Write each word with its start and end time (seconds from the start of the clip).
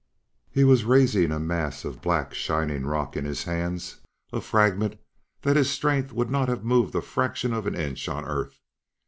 He 0.49 0.63
was 0.63 0.83
raising 0.83 1.31
a 1.31 1.37
mass 1.39 1.85
of 1.85 2.01
black, 2.01 2.33
shining 2.33 2.87
rock 2.87 3.15
in 3.15 3.23
his 3.23 3.43
hands 3.43 4.01
a 4.33 4.41
fragment 4.41 4.95
that 5.43 5.55
his 5.57 5.69
strength 5.69 6.11
would 6.11 6.31
not 6.31 6.49
have 6.49 6.65
moved 6.65 6.95
a 6.95 7.03
fraction 7.03 7.53
of 7.53 7.67
an 7.67 7.75
inch 7.75 8.09
on 8.09 8.25
Earth. 8.25 8.57